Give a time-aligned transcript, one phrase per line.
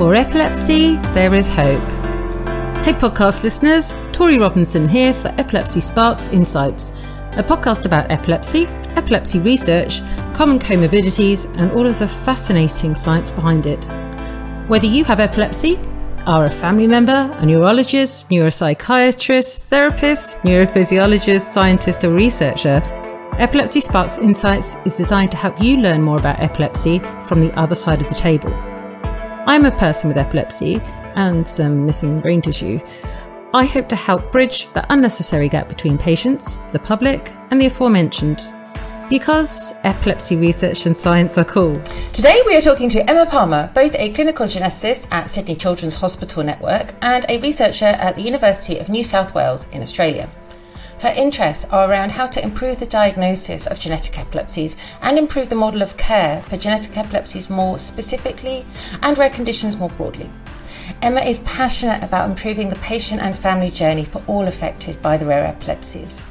[0.00, 1.86] For epilepsy, there is hope.
[2.86, 6.98] Hey, podcast listeners, Tori Robinson here for Epilepsy Sparks Insights,
[7.32, 8.64] a podcast about epilepsy,
[8.96, 10.00] epilepsy research,
[10.32, 13.84] common comorbidities, and all of the fascinating science behind it.
[14.68, 15.78] Whether you have epilepsy,
[16.24, 22.80] are a family member, a neurologist, neuropsychiatrist, therapist, neurophysiologist, scientist, or researcher,
[23.38, 27.74] Epilepsy Sparks Insights is designed to help you learn more about epilepsy from the other
[27.74, 28.69] side of the table.
[29.46, 30.80] I'm a person with epilepsy
[31.16, 32.78] and some missing brain tissue.
[33.54, 38.52] I hope to help bridge the unnecessary gap between patients, the public, and the aforementioned.
[39.08, 41.80] Because epilepsy research and science are cool.
[42.12, 46.44] Today we are talking to Emma Palmer, both a clinical geneticist at Sydney Children's Hospital
[46.44, 50.30] Network and a researcher at the University of New South Wales in Australia.
[51.00, 55.54] Her interests are around how to improve the diagnosis of genetic epilepsies and improve the
[55.54, 58.66] model of care for genetic epilepsies more specifically
[59.02, 60.28] and rare conditions more broadly.
[61.00, 65.24] Emma is passionate about improving the patient and family journey for all affected by the
[65.24, 66.22] rare epilepsies.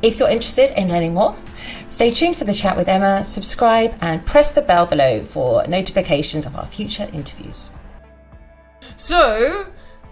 [0.00, 1.36] If you're interested in learning more,
[1.88, 6.46] stay tuned for the chat with Emma, subscribe, and press the bell below for notifications
[6.46, 7.68] of our future interviews.
[8.96, 9.66] So,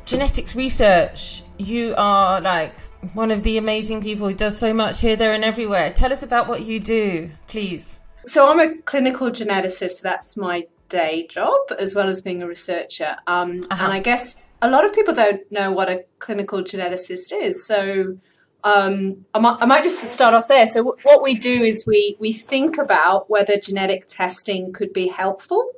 [0.05, 2.75] genetics research, you are like
[3.15, 5.93] one of the amazing people who does so much here, there, and everywhere.
[5.93, 8.01] Tell us about what you do, please.
[8.27, 10.01] So, I'm a clinical geneticist.
[10.03, 13.17] That's my day job as well as being a researcher.
[13.27, 13.85] Um, uh-huh.
[13.85, 17.65] And I guess a lot of people don't know what a clinical geneticist is.
[17.65, 18.17] So
[18.65, 20.67] um, I, might, I, might, just start off there.
[20.67, 25.09] So w- what we do is we we think about whether genetic testing could be
[25.09, 25.71] helpful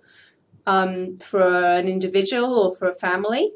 [0.66, 3.52] um, for an individual or for a family.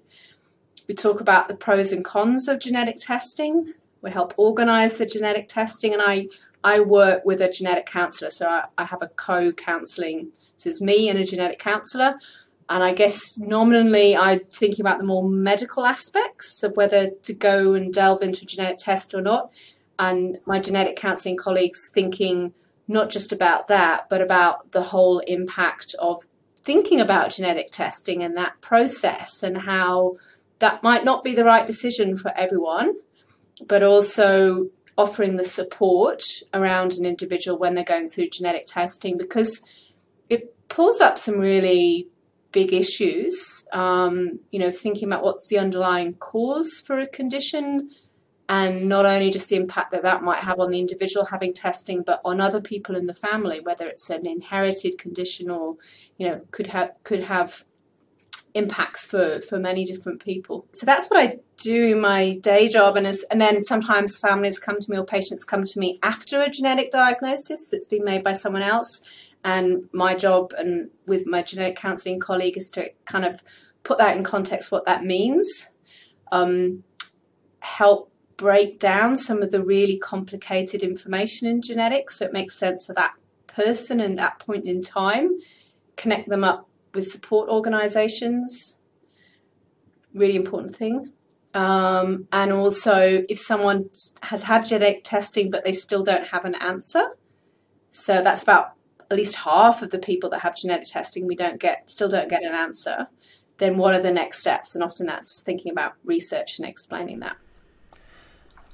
[0.87, 3.73] We talk about the pros and cons of genetic testing.
[4.03, 6.29] We help organise the genetic testing, and I
[6.63, 11.09] I work with a genetic counsellor, so I, I have a co-counselling so it's me
[11.09, 12.15] and a genetic counsellor.
[12.69, 17.75] And I guess nominally I'm thinking about the more medical aspects of whether to go
[17.75, 19.51] and delve into genetic test or not.
[19.99, 22.55] And my genetic counselling colleagues thinking
[22.89, 26.27] not just about that, but about the whole impact of
[26.65, 30.17] thinking about genetic testing and that process and how
[30.65, 32.95] that might not be the right decision for everyone,
[33.67, 39.61] but also offering the support around an individual when they're going through genetic testing because
[40.31, 42.09] it pulls up some really
[42.51, 43.67] big issues.
[43.75, 47.91] Um, you know, thinking about what's the underlying cause for a condition,
[48.49, 52.03] and not only just the impact that that might have on the individual having testing,
[52.03, 55.77] but on other people in the family, whether it's an inherited condition or
[56.17, 57.65] you know could have could have
[58.55, 60.67] impacts for for many different people.
[60.73, 64.59] So that's what I do in my day job, and as, and then sometimes families
[64.59, 68.23] come to me or patients come to me after a genetic diagnosis that's been made
[68.23, 69.01] by someone else,
[69.43, 73.43] and my job and with my genetic counselling colleague is to kind of
[73.83, 75.69] put that in context what that means,
[76.33, 76.85] um,
[77.61, 82.85] help break down some of the really complicated information in genetics so it makes sense
[82.85, 83.13] for that
[83.47, 85.31] person and that point in time,
[85.97, 88.79] connect them up with support organisations,
[90.15, 91.13] really important thing.
[91.53, 93.91] Um, and also, if someone
[94.23, 97.17] has had genetic testing but they still don't have an answer,
[97.95, 98.75] so that's about
[99.11, 102.29] at least half of the people that have genetic testing we don't get still don't
[102.29, 103.07] get an answer
[103.59, 107.37] then what are the next steps and often that's thinking about research and explaining that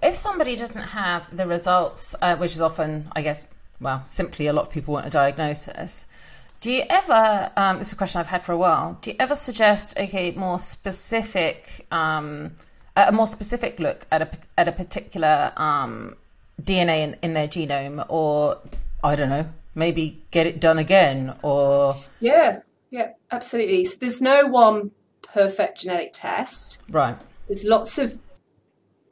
[0.02, 3.46] if somebody doesn't have the results uh, which is often i guess
[3.80, 6.06] well simply a lot of people want a diagnosis
[6.60, 8.98] do you ever um, this is a question i've had for a while.
[9.00, 12.50] Do you ever suggest okay more specific um,
[12.96, 14.28] a more specific look at a,
[14.58, 16.16] at a particular um,
[16.62, 18.04] dna in, in their genome?
[18.08, 18.58] Or
[19.02, 21.96] i don't know maybe get it done again or?
[22.20, 22.60] Yeah
[22.90, 23.84] yeah absolutely.
[23.84, 24.90] So there's no one
[25.22, 26.82] perfect genetic test.
[26.90, 27.16] Right.
[27.48, 28.18] There's lots of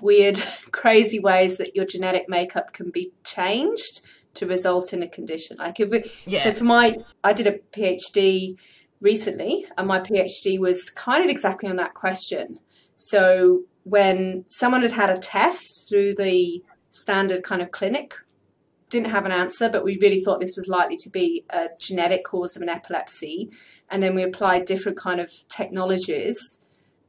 [0.00, 0.42] weird
[0.72, 4.02] crazy ways that your genetic makeup can be changed
[4.34, 6.42] to result in a condition like if it, yeah.
[6.42, 8.56] so for my i did a phd
[9.00, 12.58] recently and my phd was kind of exactly on that question
[12.96, 18.14] so when someone had had a test through the standard kind of clinic
[18.90, 22.24] didn't have an answer, but we really thought this was likely to be a genetic
[22.24, 23.50] cause of an epilepsy.
[23.90, 26.38] And then we applied different kind of technologies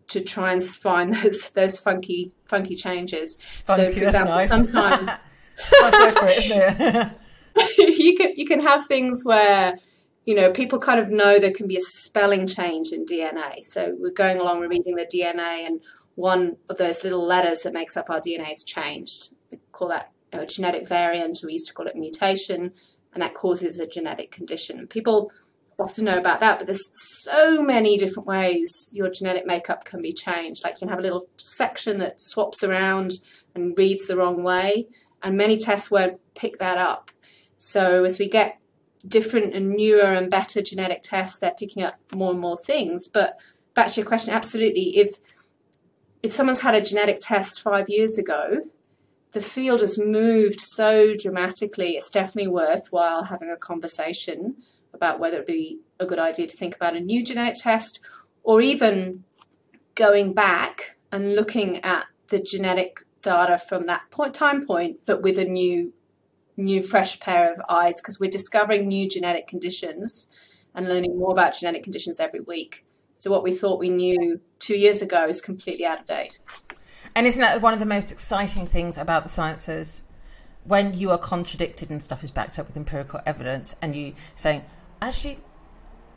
[0.09, 3.37] to try and find those those funky funky changes.
[3.63, 4.49] Funky, so, for example, nice.
[4.49, 5.09] sometimes
[5.71, 7.11] nice for it, isn't it?
[7.77, 9.77] you can you can have things where
[10.25, 13.63] you know people kind of know there can be a spelling change in DNA.
[13.63, 15.81] So we're going along, reading the DNA, and
[16.15, 19.33] one of those little letters that makes up our DNA has changed.
[19.51, 22.73] We call that a genetic variant, we used to call it mutation,
[23.13, 24.85] and that causes a genetic condition.
[24.87, 25.31] People
[25.79, 26.91] often know about that, but there's
[27.21, 30.63] so many different ways your genetic makeup can be changed.
[30.63, 33.13] Like you can have a little section that swaps around
[33.55, 34.87] and reads the wrong way,
[35.23, 37.11] and many tests won't pick that up.
[37.57, 38.59] So as we get
[39.07, 43.07] different and newer and better genetic tests, they're picking up more and more things.
[43.07, 43.37] But
[43.73, 44.97] back to your question, absolutely.
[44.97, 45.19] If
[46.21, 48.65] if someone's had a genetic test five years ago,
[49.31, 51.95] the field has moved so dramatically.
[51.95, 54.57] It's definitely worthwhile having a conversation
[54.93, 57.99] about whether it would be a good idea to think about a new genetic test
[58.43, 59.23] or even
[59.95, 65.37] going back and looking at the genetic data from that point time point but with
[65.37, 65.93] a new
[66.57, 70.29] new fresh pair of eyes because we're discovering new genetic conditions
[70.75, 72.85] and learning more about genetic conditions every week
[73.15, 76.39] so what we thought we knew 2 years ago is completely out of date
[77.15, 80.03] and isn't that one of the most exciting things about the sciences
[80.65, 84.63] when you are contradicted and stuff is backed up with empirical evidence and you saying
[85.01, 85.39] actually,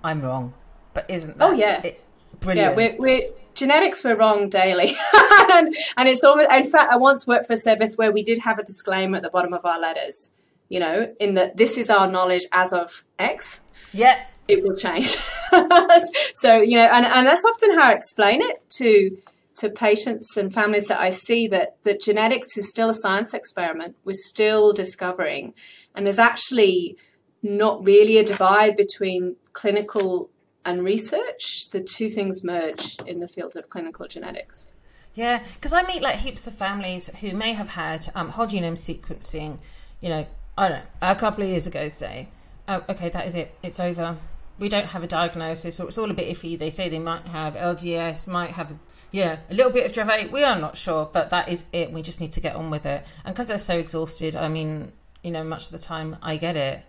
[0.02, 0.54] I'm wrong.
[0.94, 1.50] But isn't that?
[1.50, 1.82] Oh yeah.
[1.82, 2.04] It,
[2.40, 2.72] brilliant.
[2.72, 3.22] Yeah, we're, we're
[3.54, 4.04] genetics.
[4.04, 6.50] We're wrong daily, and, and it's almost.
[6.50, 9.22] In fact, I once worked for a service where we did have a disclaimer at
[9.22, 10.30] the bottom of our letters.
[10.68, 13.60] You know, in that this is our knowledge as of X.
[13.92, 14.18] Yeah.
[14.48, 15.06] It will change.
[16.34, 19.16] so you know, and, and that's often how I explain it to
[19.56, 23.96] to patients and families that I see that that genetics is still a science experiment.
[24.04, 25.54] We're still discovering,
[25.94, 26.96] and there's actually
[27.42, 30.30] not really a divide between clinical
[30.64, 31.70] and research.
[31.70, 34.66] The two things merge in the field of clinical genetics.
[35.14, 38.72] Yeah, because I meet like heaps of families who may have had um, whole genome
[38.72, 39.58] sequencing,
[40.00, 40.26] you know,
[40.56, 42.28] I don't know, a couple of years ago, say,
[42.68, 44.16] oh, okay, that is it, it's over.
[44.58, 46.58] We don't have a diagnosis, or it's all a bit iffy.
[46.58, 48.74] They say they might have LGS, might have,
[49.10, 50.30] yeah, a little bit of Dravet.
[50.30, 51.92] We are not sure, but that is it.
[51.92, 53.04] We just need to get on with it.
[53.24, 54.92] And because they're so exhausted, I mean,
[55.22, 56.84] you know, much of the time I get it.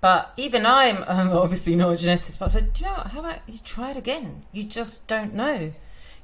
[0.00, 3.08] But even I'm, I'm obviously not a geneticist, but I said, you know what?
[3.08, 4.44] How about you try it again?
[4.52, 5.72] You just don't know.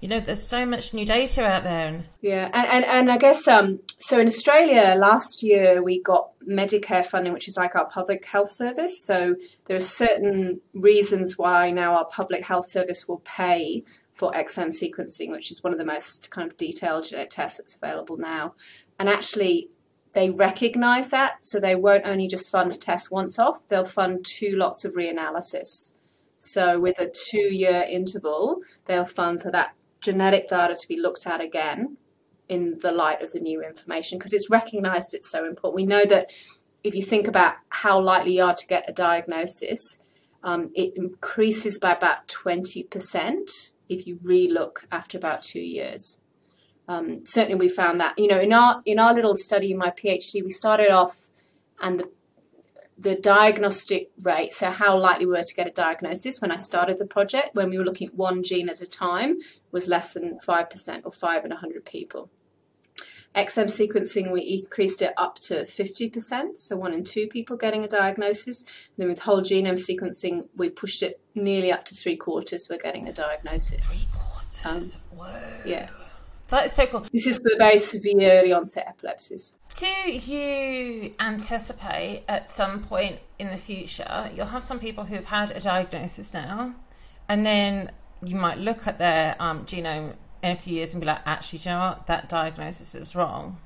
[0.00, 1.86] You know, there's so much new data out there.
[1.86, 2.04] And...
[2.20, 7.04] Yeah, and, and, and I guess, um, so in Australia last year we got Medicare
[7.04, 9.04] funding, which is like our public health service.
[9.06, 9.36] So
[9.66, 13.84] there are certain reasons why now our public health service will pay
[14.14, 17.76] for exome sequencing, which is one of the most kind of detailed genetic tests that's
[17.76, 18.54] available now.
[18.98, 19.68] And actually,
[20.14, 24.24] they recognize that, so they won't only just fund a test once off, they'll fund
[24.24, 25.94] two lots of reanalysis.
[26.38, 31.26] So, with a two year interval, they'll fund for that genetic data to be looked
[31.26, 31.96] at again
[32.48, 35.76] in the light of the new information because it's recognized it's so important.
[35.76, 36.30] We know that
[36.84, 40.00] if you think about how likely you are to get a diagnosis,
[40.42, 46.18] um, it increases by about 20% if you relook after about two years
[46.88, 49.90] um, certainly we found that you know in our in our little study in my
[49.90, 51.28] PhD we started off
[51.80, 52.08] and the
[53.02, 56.98] the diagnostic rate, so how likely we were to get a diagnosis when I started
[56.98, 59.38] the project, when we were looking at one gene at a time,
[59.72, 62.30] was less than 5% or 5 in 100 people.
[63.34, 67.88] Exome sequencing, we increased it up to 50%, so one in two people getting a
[67.88, 68.60] diagnosis.
[68.62, 68.68] And
[68.98, 73.08] then with whole genome sequencing, we pushed it nearly up to three quarters were getting
[73.08, 74.04] a diagnosis.
[74.04, 74.96] Three quarters?
[75.12, 75.42] Um, Whoa.
[75.64, 75.88] Yeah.
[76.52, 77.00] That is so cool.
[77.10, 79.54] This is for very severe early onset epilepsies.
[79.78, 85.50] Do you anticipate at some point in the future you'll have some people who've had
[85.50, 86.74] a diagnosis now,
[87.26, 87.90] and then
[88.22, 91.60] you might look at their um, genome in a few years and be like, actually,
[91.60, 92.06] do you know what?
[92.06, 93.56] That diagnosis is wrong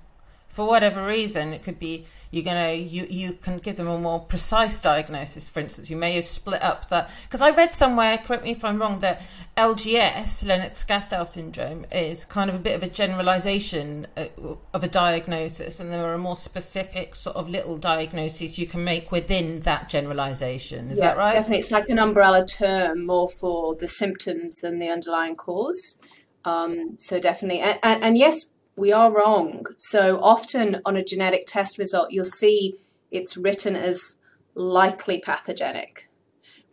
[0.57, 4.21] for whatever reason, it could be you're gonna you you can give them a more
[4.21, 5.47] precise diagnosis.
[5.51, 8.65] For instance, you may have split up that because I read somewhere, correct me if
[8.65, 9.21] I'm wrong, that
[9.59, 14.25] LGS, Lennox-Gastaut syndrome, is kind of a bit of a generalization uh,
[14.73, 19.13] of a diagnosis, and there are more specific sort of little diagnoses you can make
[19.13, 20.91] within that generalization.
[20.91, 21.33] Is yeah, that right?
[21.35, 25.99] Definitely, it's like an umbrella term more for the symptoms than the underlying cause.
[26.47, 29.65] Um, so definitely, and, and, and yes we are wrong.
[29.79, 32.75] So often on a genetic test result, you'll see
[33.11, 34.17] it's written as
[34.55, 36.09] likely pathogenic,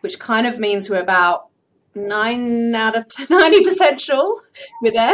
[0.01, 1.48] which kind of means we're about
[1.95, 4.41] nine out of 90% sure
[4.81, 5.13] we're there.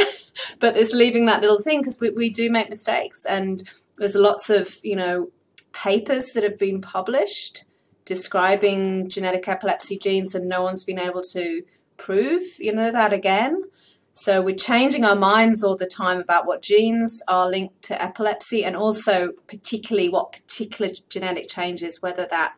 [0.60, 3.26] But it's leaving that little thing because we, we do make mistakes.
[3.26, 3.64] And
[3.98, 5.30] there's lots of, you know,
[5.74, 7.66] papers that have been published
[8.06, 11.62] describing genetic epilepsy genes and no one's been able to
[11.98, 13.62] prove, you know, that again.
[14.14, 18.66] So we're changing our minds all the time about what genes are linked to epilepsy
[18.66, 22.54] and also particularly what particular genetic changes, whether that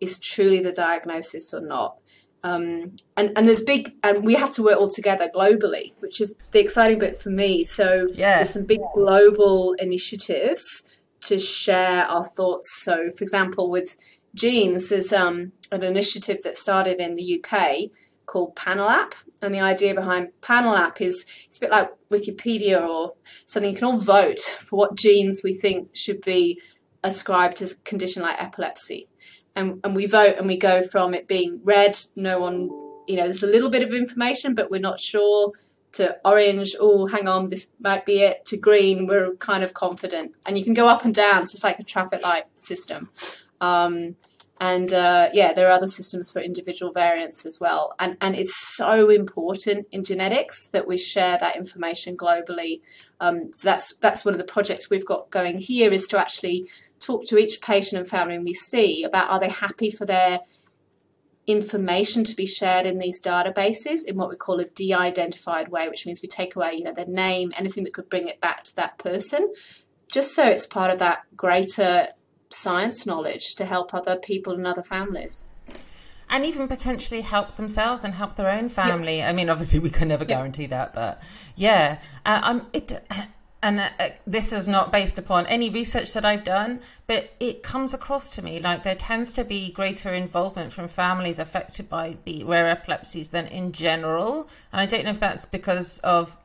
[0.00, 1.98] is truly the diagnosis or not.
[2.42, 6.34] Um, and, and there's big, and we have to work all together globally, which is
[6.52, 7.64] the exciting bit for me.
[7.64, 8.36] So yeah.
[8.36, 10.82] there's some big global initiatives
[11.22, 12.68] to share our thoughts.
[12.82, 13.96] So, for example, with
[14.34, 17.90] genes, there's um, an initiative that started in the UK
[18.26, 19.12] called PanelApp.
[19.44, 23.14] And the idea behind PanelApp is it's a bit like Wikipedia or
[23.46, 23.70] something.
[23.70, 26.60] You can all vote for what genes we think should be
[27.02, 29.08] ascribed to a condition like epilepsy.
[29.54, 32.70] And, and we vote and we go from it being red, no one,
[33.06, 35.52] you know, there's a little bit of information, but we're not sure,
[35.92, 40.32] to orange, oh, hang on, this might be it, to green, we're kind of confident.
[40.44, 43.10] And you can go up and down, it's just like a traffic light system.
[43.60, 44.16] Um,
[44.60, 47.94] and uh, yeah, there are other systems for individual variants as well.
[47.98, 52.80] And, and it's so important in genetics that we share that information globally.
[53.20, 56.68] Um, so that's that's one of the projects we've got going here is to actually
[57.00, 60.40] talk to each patient and family we see about are they happy for their
[61.46, 66.06] information to be shared in these databases in what we call a de-identified way, which
[66.06, 68.74] means we take away, you know, their name, anything that could bring it back to
[68.76, 69.52] that person,
[70.10, 72.08] just so it's part of that greater
[72.54, 75.44] science knowledge to help other people and other families.
[76.28, 79.22] And even potentially help themselves and help their own family.
[79.22, 81.22] I mean, obviously, we can never guarantee that, but
[81.54, 83.04] yeah, uh, I'm, it,
[83.64, 83.90] and uh,
[84.26, 88.42] this is not based upon any research that I've done, but it comes across to
[88.42, 93.30] me like there tends to be greater involvement from families affected by the rare epilepsies
[93.30, 94.50] than in general.
[94.70, 96.36] And I don't know if that's because of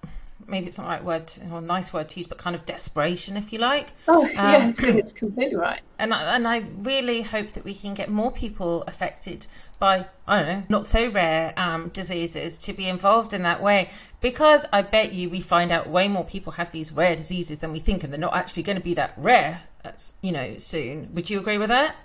[0.49, 3.37] maybe it's not the right word or nice word to use, but kind of desperation,
[3.37, 3.93] if you like.
[4.07, 5.81] Oh, um, yeah, I think it's completely right.
[5.97, 9.47] And I, and I really hope that we can get more people affected
[9.79, 13.89] by I don't know not so rare um, diseases to be involved in that way
[14.19, 17.71] because I bet you we find out way more people have these rare diseases than
[17.71, 19.63] we think, and they're not actually going to be that rare.
[19.83, 21.13] That's you know soon.
[21.13, 21.95] Would you agree with that?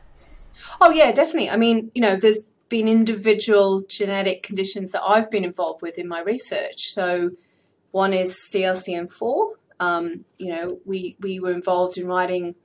[0.80, 1.50] Oh yeah, definitely.
[1.50, 6.08] I mean, you know, there's been individual genetic conditions that I've been involved with in
[6.08, 6.92] my research.
[6.92, 7.30] So
[7.94, 9.50] one is CLCN4.
[9.78, 12.56] Um, you know, we, we were involved in writing,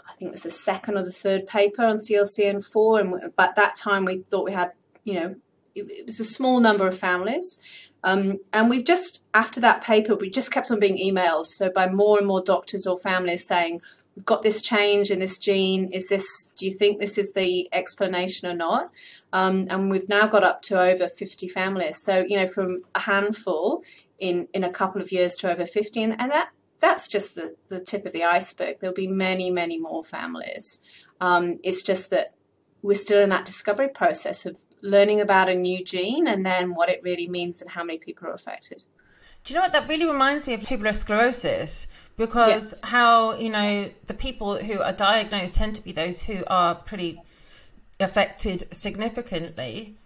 [0.00, 3.00] I think it was the second or the third paper on CLCN4.
[3.00, 4.72] And at that time, we thought we had,
[5.04, 5.34] you know,
[5.74, 7.58] it, it was a small number of families.
[8.02, 11.44] Um, and we've just, after that paper, we just kept on being emailed.
[11.44, 13.82] So by more and more doctors or families saying,
[14.14, 15.92] we've got this change in this gene.
[15.92, 18.90] Is this, do you think this is the explanation or not?
[19.34, 22.02] Um, and we've now got up to over 50 families.
[22.02, 23.82] So, you know, from a handful,
[24.18, 27.80] in in a couple of years to over 15 and that that's just the, the
[27.80, 28.78] tip of the iceberg.
[28.80, 30.78] There'll be many many more families.
[31.20, 32.34] Um, it's just that
[32.82, 36.88] we're still in that discovery process of learning about a new gene and then what
[36.88, 38.84] it really means and how many people are affected.
[39.42, 39.72] Do you know what?
[39.72, 42.88] That really reminds me of tuberous sclerosis because yeah.
[42.88, 47.20] how you know the people who are diagnosed tend to be those who are pretty
[48.00, 49.96] affected significantly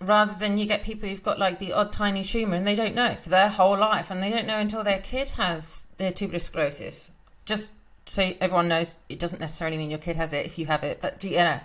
[0.00, 2.94] rather than you get people who've got like the odd tiny tumor and they don't
[2.94, 6.44] know for their whole life and they don't know until their kid has their tuberous
[6.44, 7.10] sclerosis.
[7.46, 7.74] Just
[8.04, 11.00] so everyone knows, it doesn't necessarily mean your kid has it if you have it,
[11.00, 11.60] but you know.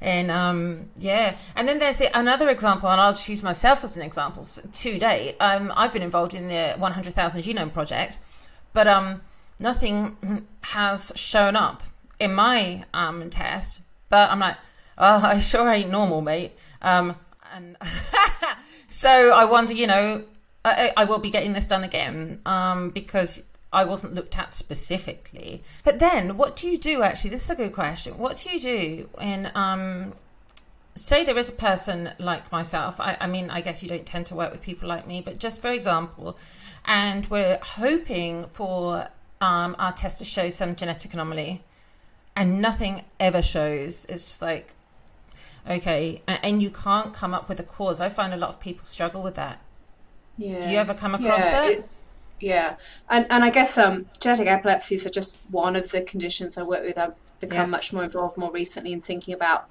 [0.00, 4.02] And um, yeah, and then there's the, another example, and I'll choose myself as an
[4.02, 4.44] example.
[4.44, 8.18] To date, um, I've been involved in the 100,000 Genome Project,
[8.74, 9.22] but um,
[9.58, 11.82] nothing has shown up
[12.20, 13.80] in my um, test.
[14.10, 14.56] But I'm like,
[14.98, 16.52] oh, I sure ain't normal, mate.
[16.82, 17.16] Um,
[17.56, 17.76] and
[18.88, 20.24] so I wonder, you know,
[20.64, 25.62] I, I, will be getting this done again um, because I wasn't looked at specifically.
[25.84, 27.02] But then, what do you do?
[27.02, 28.18] Actually, this is a good question.
[28.18, 30.12] What do you do in um,
[30.94, 33.00] say there is a person like myself?
[33.00, 35.38] I, I mean, I guess you don't tend to work with people like me, but
[35.38, 36.36] just for example,
[36.84, 39.08] and we're hoping for
[39.40, 41.62] um, our test to show some genetic anomaly,
[42.34, 44.04] and nothing ever shows.
[44.08, 44.75] It's just like
[45.68, 48.00] okay and, you can't come up with a cause.
[48.00, 49.60] I find a lot of people struggle with that.
[50.38, 50.60] Yeah.
[50.60, 51.70] Do you ever come across yeah, that?
[51.70, 51.88] it,
[52.40, 52.76] yeah.
[53.08, 56.82] And and i guess um genetic epilepsies are just one of the conditions i work
[56.82, 56.98] with.
[56.98, 57.76] I've become yeah.
[57.76, 59.68] much more involved more recently in thinking about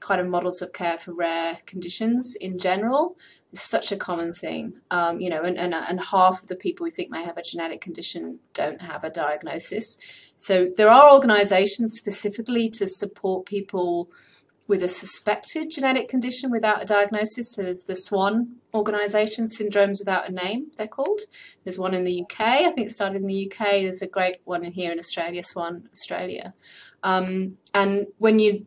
[0.00, 3.16] kind of models of care for rare conditions in general.
[3.52, 6.84] It's such a common thing um, you know and, and, and half of the people
[6.84, 9.98] we think may have a genetic condition don't have a diagnosis.
[10.36, 14.08] So there are organizations specifically to support people
[14.70, 17.52] with a suspected genetic condition without a diagnosis.
[17.52, 21.22] So there's the SWAN organisation, Syndromes Without a Name, they're called.
[21.64, 23.66] There's one in the UK, I think started in the UK.
[23.82, 26.54] There's a great one here in Australia, SWAN Australia.
[27.02, 28.64] Um, and when you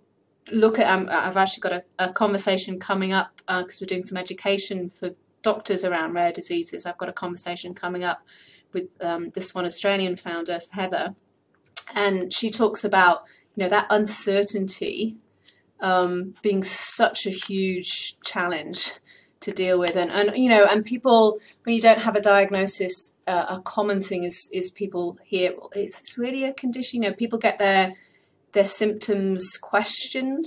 [0.52, 4.04] look at, um, I've actually got a, a conversation coming up because uh, we're doing
[4.04, 6.86] some education for doctors around rare diseases.
[6.86, 8.24] I've got a conversation coming up
[8.74, 11.16] with um, this one Australian founder, Heather,
[11.96, 13.24] and she talks about
[13.56, 15.16] you know that uncertainty
[15.80, 18.94] um, being such a huge challenge
[19.42, 23.14] to deal with and, and you know and people when you don't have a diagnosis
[23.28, 27.14] uh, a common thing is is people hear it's, it's really a condition you know
[27.14, 27.94] people get their
[28.54, 30.46] their symptoms questioned.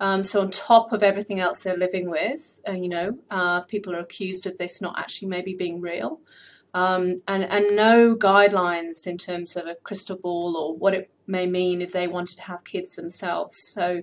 [0.00, 3.94] Um, so on top of everything else they're living with, uh, you know, uh, people
[3.94, 6.20] are accused of this not actually maybe being real,
[6.72, 11.46] um, and and no guidelines in terms of a crystal ball or what it may
[11.46, 13.56] mean if they wanted to have kids themselves.
[13.72, 14.02] So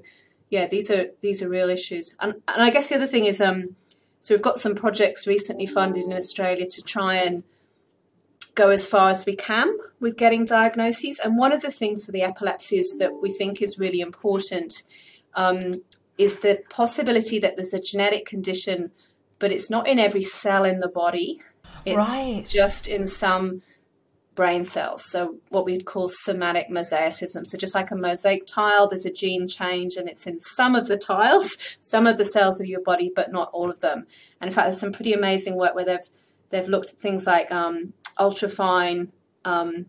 [0.51, 3.39] yeah, these are these are real issues, and and I guess the other thing is,
[3.39, 3.75] um,
[4.20, 7.43] so we've got some projects recently funded in Australia to try and
[8.53, 11.20] go as far as we can with getting diagnoses.
[11.20, 14.84] And one of the things for the epilepsies that we think is really important
[15.36, 15.81] um,
[16.17, 18.91] is the possibility that there's a genetic condition,
[19.39, 21.39] but it's not in every cell in the body.
[21.86, 22.46] It's right.
[22.46, 23.62] just in some
[24.35, 25.03] brain cells.
[25.09, 27.45] So what we'd call somatic mosaicism.
[27.45, 30.88] So just like a mosaic tile, there's a gene change and it's in some of
[30.88, 34.05] the tiles, some of the cells of your body, but not all of them.
[34.39, 36.09] And in fact, there's some pretty amazing work where they've
[36.50, 39.09] they've looked at things like um, ultrafine
[39.45, 39.85] um,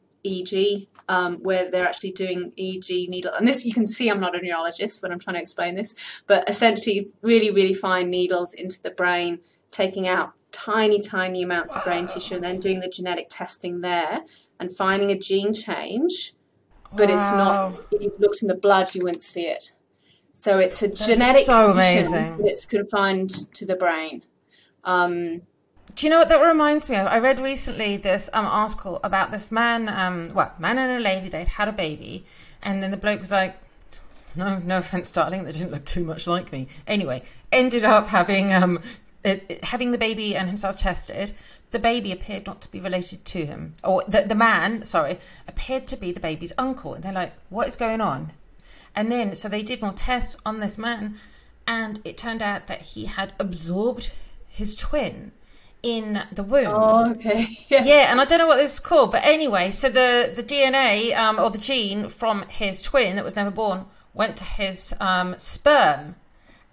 [1.08, 3.32] um, where they're actually doing EEG needle.
[3.34, 5.94] And this you can see I'm not a neurologist when I'm trying to explain this,
[6.26, 11.82] but essentially really, really fine needles into the brain, taking out tiny, tiny amounts of
[11.84, 14.20] brain tissue and then doing the genetic testing there
[14.60, 16.34] and finding a gene change.
[16.94, 17.14] But wow.
[17.14, 19.72] it's not, if you've looked in the blood, you wouldn't see it.
[20.34, 22.36] So it's a That's genetic so amazing.
[22.36, 24.24] but it's confined to the brain.
[24.84, 25.42] Um,
[25.94, 27.06] do you know what that reminds me of?
[27.06, 31.28] I read recently this um, article about this man, um, well, man and a lady,
[31.28, 32.24] they'd had a baby,
[32.62, 33.56] and then the bloke was like,
[34.34, 36.68] no, no offense, darling, they didn't look too much like me.
[36.86, 38.80] Anyway, ended up having um,
[39.24, 41.32] it, having the baby and himself tested.
[41.70, 45.86] The baby appeared not to be related to him, or the, the man, sorry, appeared
[45.86, 46.92] to be the baby's uncle.
[46.92, 48.32] And they're like, what is going on?
[48.94, 51.16] And then, so they did more tests on this man,
[51.66, 54.12] and it turned out that he had absorbed
[54.48, 55.32] his twin
[55.82, 56.66] in the womb.
[56.68, 57.58] Oh, okay.
[57.68, 57.84] Yeah.
[57.84, 61.16] yeah, and I don't know what this is called, but anyway, so the the DNA
[61.16, 65.36] um, or the gene from his twin that was never born went to his um,
[65.38, 66.16] sperm,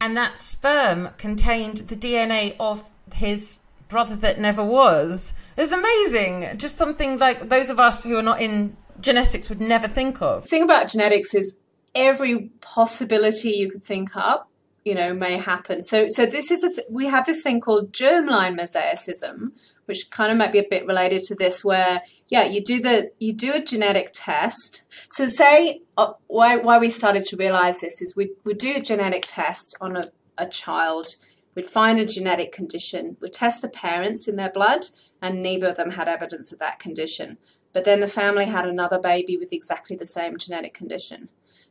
[0.02, 5.34] and that sperm contained the DNA of his brother that never was.
[5.58, 6.58] It's amazing.
[6.58, 10.44] Just something like those of us who are not in genetics would never think of.
[10.44, 11.56] The thing about genetics is
[11.96, 14.50] every possibility you could think up
[14.86, 17.92] you know may happen so so this is a th- we have this thing called
[17.92, 19.52] germline mosaicism
[19.90, 23.12] which kind of might be a bit related to this where yeah you do the
[23.20, 28.02] you do a genetic test so say uh, why why we started to realize this
[28.02, 31.08] is we would do a genetic test on a, a child
[31.56, 34.86] we'd find a genetic condition we'd test the parents in their blood
[35.22, 37.38] and neither of them had evidence of that condition
[37.74, 41.30] but then the family had another baby with exactly the same genetic condition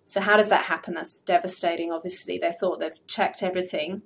[0.08, 0.94] so, how does that happen?
[0.94, 2.38] That's devastating, obviously.
[2.38, 4.00] They thought they've checked everything.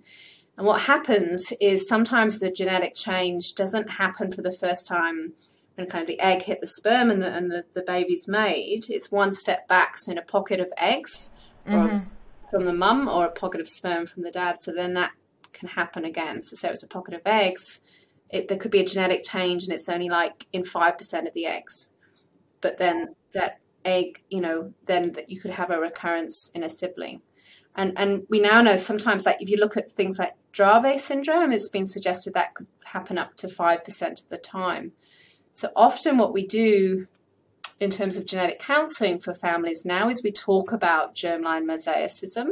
[0.57, 5.33] And what happens is sometimes the genetic change doesn't happen for the first time
[5.77, 8.91] when kind of the egg hit the sperm and the, and the, the baby's made.
[8.91, 11.31] It's one step back, so in a pocket of eggs
[11.67, 11.89] mm-hmm.
[11.89, 12.11] from,
[12.51, 14.61] from the mum or a pocket of sperm from the dad.
[14.61, 15.13] So then that
[15.53, 16.43] can happen again.
[16.43, 17.81] So, say it's a pocket of eggs,
[18.29, 21.47] it, there could be a genetic change and it's only like in 5% of the
[21.47, 21.91] eggs.
[22.61, 26.69] But then that egg, you know, then that you could have a recurrence in a
[26.69, 27.21] sibling.
[27.75, 31.53] And and we now know sometimes like if you look at things like Dravet syndrome,
[31.53, 34.93] it's been suggested that could happen up to five percent of the time.
[35.53, 37.07] So often what we do
[37.81, 42.49] in terms of genetic counselling for families now is we talk about germline mosaicism.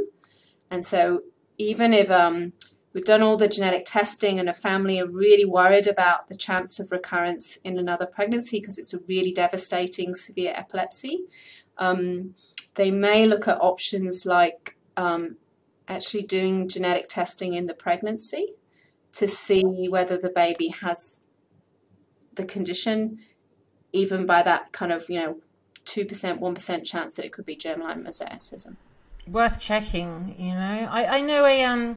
[0.71, 1.23] And so
[1.59, 2.53] even if um,
[2.93, 6.81] We've done all the genetic testing, and a family are really worried about the chance
[6.81, 11.21] of recurrence in another pregnancy because it's a really devastating severe epilepsy.
[11.79, 12.35] Um,
[12.75, 15.37] they may look at options like um,
[15.89, 18.55] actually doing genetic testing in the pregnancy
[19.13, 21.23] to see whether the baby has
[22.35, 23.19] the condition,
[23.93, 25.37] even by that kind of, you know,
[25.87, 26.07] 2%,
[26.39, 28.77] 1% chance that it could be germline mosaicism.
[29.27, 30.89] Worth checking, you know.
[30.91, 31.65] I, I know a.
[31.65, 31.95] Um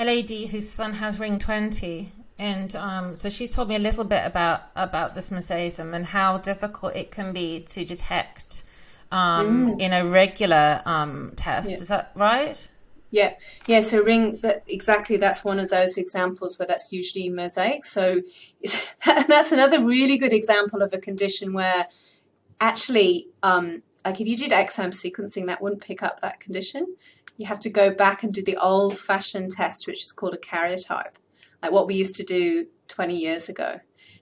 [0.00, 4.04] a lady whose son has ring 20 and um, so she's told me a little
[4.04, 8.64] bit about about this mosaicism and how difficult it can be to detect
[9.10, 9.80] um, mm.
[9.80, 11.70] in a regular um, test.
[11.70, 11.76] Yeah.
[11.76, 12.68] Is that right?
[13.10, 13.34] Yeah,
[13.66, 13.80] yeah.
[13.80, 15.16] So ring that exactly.
[15.16, 17.84] That's one of those examples where that's usually mosaic.
[17.84, 18.22] So
[19.04, 21.88] that's another really good example of a condition where
[22.60, 26.96] actually, um, like if you did exome sequencing, that wouldn't pick up that condition
[27.40, 30.36] you have to go back and do the old fashioned test, which is called a
[30.36, 31.16] karyotype,
[31.62, 33.80] like what we used to do 20 years ago,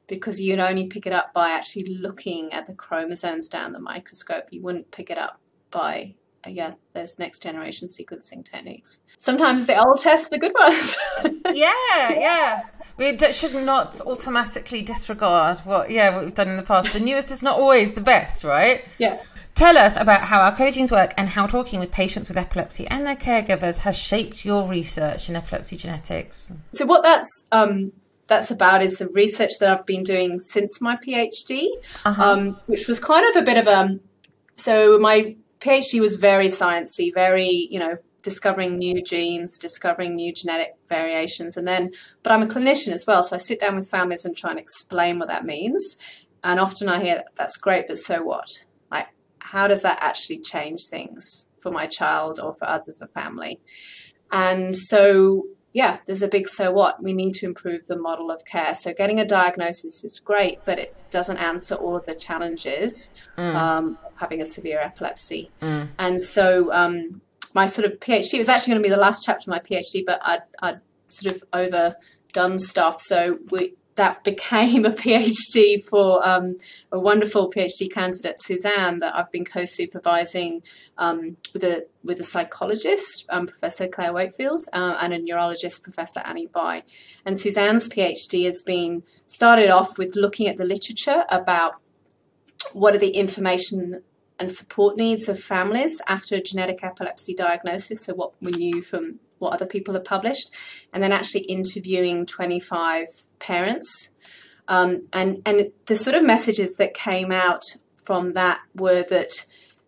[0.09, 4.44] because you'd only pick it up by actually looking at the chromosomes down the microscope.
[4.51, 5.40] You wouldn't pick it up
[5.71, 6.14] by
[6.47, 9.01] yeah, there's next generation sequencing techniques.
[9.18, 10.97] Sometimes the old test the good ones.
[11.53, 12.62] yeah, yeah.
[12.97, 16.92] We should not automatically disregard what yeah what we've done in the past.
[16.92, 18.85] The newest is not always the best, right?
[18.99, 19.21] Yeah.
[19.55, 23.05] Tell us about how our cogenes work and how talking with patients with epilepsy and
[23.05, 26.53] their caregivers has shaped your research in epilepsy genetics.
[26.73, 27.92] So what that's um,
[28.29, 31.67] that's about is the research that I've been doing since my PhD,
[32.05, 32.23] uh-huh.
[32.23, 33.99] um, which was kind of a bit of a
[34.57, 40.77] so my PhD was very sciencey, very you know discovering new genes, discovering new genetic
[40.88, 44.25] variations, and then but I'm a clinician as well, so I sit down with families
[44.25, 45.97] and try and explain what that means.
[46.45, 48.64] And often I hear that's great, but so what?
[48.91, 49.09] Like,
[49.41, 53.61] how does that actually change things for my child or for us as a family?
[54.31, 55.45] And so
[55.79, 57.01] yeah, there's a big so what.
[57.01, 58.75] We need to improve the model of care.
[58.75, 63.55] So getting a diagnosis is great, but it doesn't answer all of the challenges mm.
[63.55, 65.53] um, having a severe epilepsy.
[65.62, 65.91] Mm.
[66.01, 67.21] And so um,
[67.55, 70.05] my sort of PhD was actually going to be the last chapter of my PhD,
[70.05, 73.01] but I'd, I'd sort of overdone stuff.
[73.01, 76.56] So we, that became a PhD for um,
[76.90, 80.62] a wonderful PhD candidate, Suzanne, that I've been co-supervising
[80.96, 86.20] um, with a with a psychologist, um, Professor Claire Wakefield, uh, and a neurologist, Professor
[86.20, 86.84] Annie Bye.
[87.26, 91.74] And Suzanne's PhD has been started off with looking at the literature about
[92.72, 94.02] what are the information
[94.38, 98.04] and support needs of families after a genetic epilepsy diagnosis.
[98.04, 100.50] So what we knew from what other people have published,
[100.92, 104.11] and then actually interviewing 25 parents.
[104.68, 107.62] Um, and, and the sort of messages that came out
[107.96, 109.46] from that were that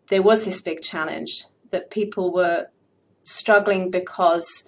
[0.09, 2.69] there was this big challenge, that people were
[3.25, 4.65] struggling because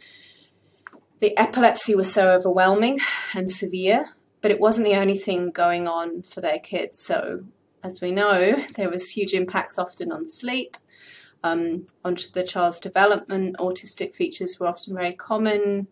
[1.21, 2.99] the epilepsy was so overwhelming
[3.35, 7.01] and severe, but it wasn't the only thing going on for their kids.
[7.01, 7.45] So,
[7.83, 10.77] as we know, there was huge impacts often on sleep,
[11.45, 13.57] um, onto the child's development.
[13.59, 15.89] Autistic features were often very common.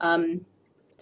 [0.00, 0.46] Um,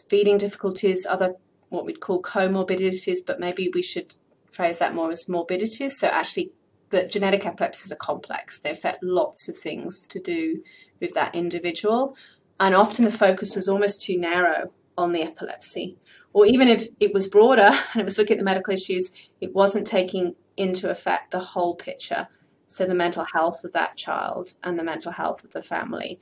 [0.09, 1.35] feeding difficulties, other
[1.69, 4.15] what we'd call comorbidities, but maybe we should
[4.51, 5.99] phrase that more as morbidities.
[5.99, 6.53] So actually,
[6.91, 8.59] the genetic epilepsies are complex.
[8.59, 10.63] They affect lots of things to do
[11.01, 12.17] with that individual,
[12.59, 15.97] and often the focus was almost too narrow on the epilepsy.
[16.33, 19.11] Or even if it was broader and it was looking at the medical issues,
[19.41, 22.29] it wasn't taking into effect the whole picture
[22.71, 26.21] so the mental health of that child and the mental health of the family.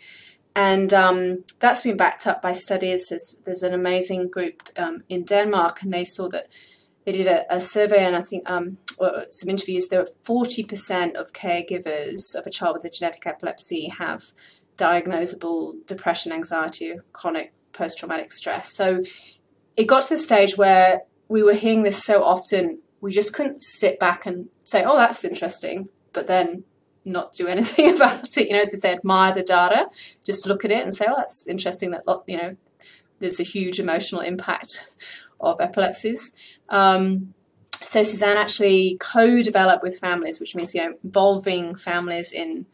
[0.58, 3.06] And um, that's been backed up by studies.
[3.08, 6.48] There's, there's an amazing group um, in Denmark, and they saw that
[7.04, 9.86] they did a, a survey, and I think um, some interviews.
[9.86, 14.32] There were 40% of caregivers of a child with a genetic epilepsy have
[14.76, 18.74] diagnosable depression, anxiety, chronic post traumatic stress.
[18.74, 19.04] So
[19.76, 23.62] it got to the stage where we were hearing this so often, we just couldn't
[23.62, 26.64] sit back and say, oh, that's interesting but then
[27.08, 28.48] not do anything about it.
[28.48, 29.86] You know, as I say, admire the data,
[30.24, 32.56] just look at it and say, oh, that's interesting that, lot, you know,
[33.18, 34.84] there's a huge emotional impact
[35.40, 36.32] of epilepsies.
[36.68, 37.34] Um,
[37.82, 42.66] so Suzanne actually co-developed with families, which means, you know, involving families in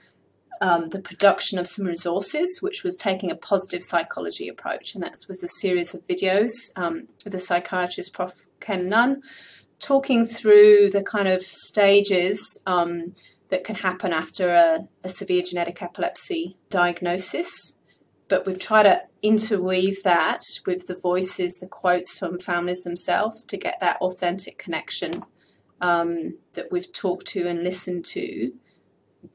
[0.61, 4.95] um, the production of some resources, which was taking a positive psychology approach.
[4.95, 8.47] And that was a series of videos um, with the psychiatrist, Prof.
[8.61, 9.21] Ken Nunn,
[9.79, 13.15] talking through the kind of stages um,
[13.51, 17.79] that can happen after a, a severe genetic epilepsy diagnosis.
[18.29, 23.57] But we've tried to interweave that with the voices, the quotes from families themselves to
[23.57, 25.25] get that authentic connection
[25.81, 28.53] um, that we've talked to and listened to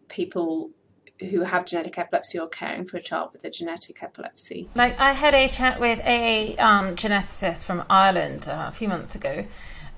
[0.07, 0.71] people
[1.19, 4.69] who have genetic epilepsy or caring for a child with a genetic epilepsy.
[4.75, 9.15] Like I had a chat with a um, geneticist from Ireland uh, a few months
[9.15, 9.45] ago,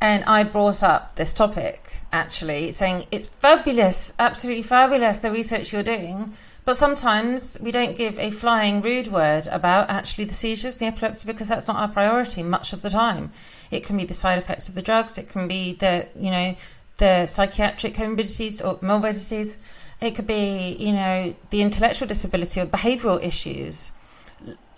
[0.01, 5.83] and I brought up this topic actually, saying it's fabulous, absolutely fabulous, the research you're
[5.83, 6.33] doing.
[6.65, 11.25] But sometimes we don't give a flying rude word about actually the seizures, the epilepsy,
[11.25, 13.31] because that's not our priority much of the time.
[13.71, 16.55] It can be the side effects of the drugs, it can be the, you know,
[16.97, 19.57] the psychiatric comorbidities or morbidities.
[20.01, 23.91] It could be, you know, the intellectual disability or behavioural issues.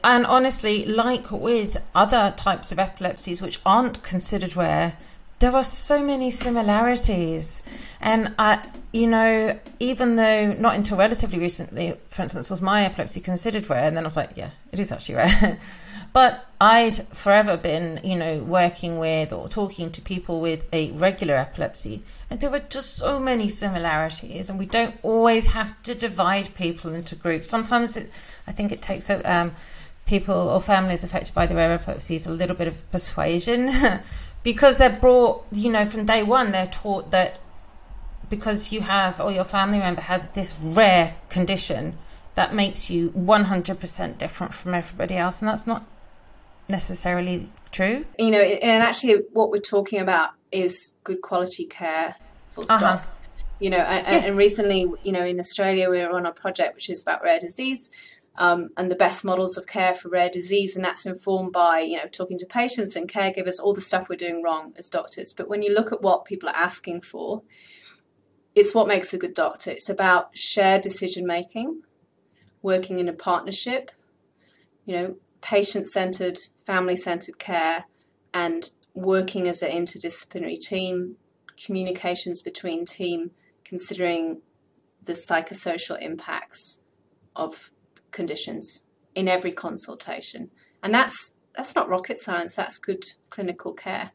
[0.04, 4.98] And honestly, like with other types of epilepsies which aren't considered rare,
[5.40, 7.62] there are so many similarities.
[8.00, 13.20] And I, you know, even though not until relatively recently, for instance, was my epilepsy
[13.20, 15.60] considered rare, and then I was like, yeah, it is actually rare.
[16.14, 21.36] but I'd forever been, you know, working with or talking to people with a regular
[21.36, 26.56] epilepsy, and there were just so many similarities, and we don't always have to divide
[26.56, 27.50] people into groups.
[27.50, 28.12] Sometimes it,
[28.48, 29.52] I think it takes a, um,
[30.06, 33.70] people or families affected by the rare epilepsies a little bit of persuasion
[34.44, 37.40] because they're brought, you know, from day one, they're taught that
[38.30, 41.98] because you have or your family member has this rare condition
[42.36, 45.86] that makes you 100% different from everybody else and that's not
[46.68, 52.16] necessarily true you know and actually what we're talking about is good quality care
[52.48, 53.00] full stop uh-huh.
[53.60, 54.28] you know and, yeah.
[54.30, 57.40] and, recently you know in australia we are on a project which is about rare
[57.40, 57.92] disease
[58.36, 61.98] um, and the best models of care for rare disease and that's informed by you
[61.98, 65.34] know talking to patients and caregivers all the stuff we're doing wrong as doctors.
[65.34, 67.44] But when you look at what people are asking for
[68.56, 69.72] it's what makes a good doctor.
[69.72, 71.82] It's about shared decision making
[72.62, 73.92] working in a partnership
[74.86, 77.86] you know patient centered family centered care
[78.34, 81.16] and working as an interdisciplinary team
[81.64, 83.32] communications between team
[83.64, 84.42] considering
[85.04, 86.82] the psychosocial impacts
[87.36, 87.70] of
[88.14, 90.50] conditions in every consultation.
[90.82, 94.12] And that's that's not rocket science, that's good clinical care.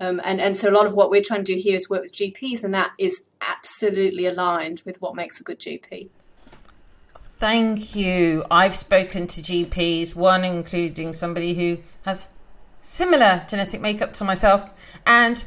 [0.00, 2.02] Um, and, and so a lot of what we're trying to do here is work
[2.02, 6.08] with GPs, and that is absolutely aligned with what makes a good GP.
[7.38, 8.44] Thank you.
[8.50, 12.30] I've spoken to GPs, one including somebody who has
[12.80, 14.70] similar genetic makeup to myself
[15.06, 15.44] and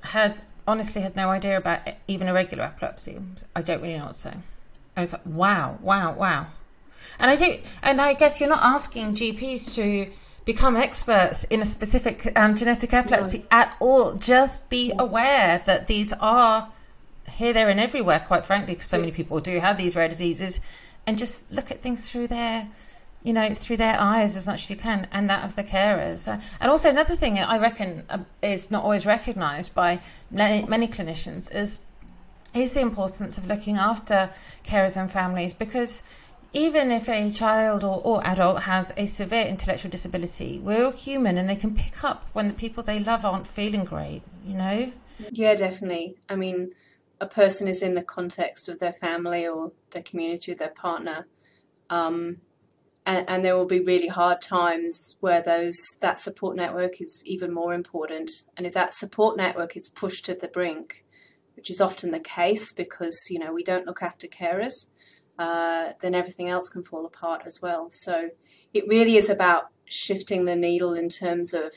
[0.00, 3.18] had honestly had no idea about even irregular epilepsy.
[3.54, 4.34] I don't really know what to say.
[4.96, 6.46] I was like, wow, wow, wow.
[7.18, 10.10] And I think, and I guess you're not asking GPs to
[10.44, 13.44] become experts in a specific um, genetic epilepsy no.
[13.50, 14.14] at all.
[14.14, 16.68] Just be aware that these are
[17.28, 18.20] here, there, and everywhere.
[18.20, 20.60] Quite frankly, because so many people do have these rare diseases,
[21.06, 22.68] and just look at things through their
[23.26, 26.32] you know, through their eyes as much as you can, and that of the carers.
[26.32, 30.86] Uh, and also another thing I reckon uh, is not always recognised by many, many
[30.86, 31.80] clinicians is
[32.54, 34.30] is the importance of looking after
[34.64, 36.04] carers and families because
[36.56, 41.36] even if a child or, or adult has a severe intellectual disability, we're all human
[41.36, 44.90] and they can pick up when the people they love aren't feeling great, you know?
[45.30, 46.16] Yeah, definitely.
[46.30, 46.72] I mean,
[47.20, 51.26] a person is in the context of their family or their community, or their partner.
[51.90, 52.38] Um,
[53.04, 57.52] and, and, there will be really hard times where those that support network is even
[57.52, 58.30] more important.
[58.56, 61.04] And if that support network is pushed to the brink,
[61.54, 64.86] which is often the case because you know we don't look after carers,
[65.38, 67.90] uh, then everything else can fall apart as well.
[67.90, 68.30] So
[68.72, 71.72] it really is about shifting the needle in terms of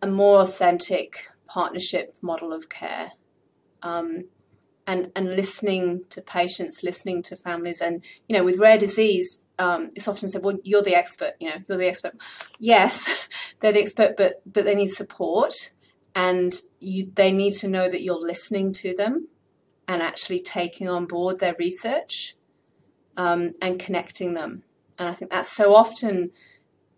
[0.00, 3.12] a more authentic partnership model of care.
[3.82, 4.24] Um,
[4.86, 9.90] and, and listening to patients, listening to families, and you know, with rare disease, um,
[9.94, 11.34] it's often said, "Well, you're the expert.
[11.38, 12.14] You know, you're the expert."
[12.58, 13.08] Yes,
[13.60, 15.70] they're the expert, but but they need support,
[16.14, 19.28] and you, they need to know that you're listening to them,
[19.92, 22.34] and actually taking on board their research
[23.18, 24.62] um, and connecting them.
[24.98, 26.30] And I think that's so often,